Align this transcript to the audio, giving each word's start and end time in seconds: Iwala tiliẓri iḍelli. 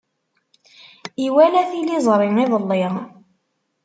Iwala 1.25 1.61
tiliẓri 1.69 2.27
iḍelli. 2.43 2.87